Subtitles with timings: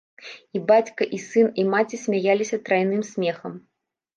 [0.59, 3.53] І бацька і сын, і маці смяяліся трайным смехам.